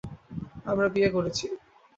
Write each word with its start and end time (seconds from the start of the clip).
আমরা 0.65 0.87
বিয়ে 0.93 1.09
করেছি। 1.09 1.45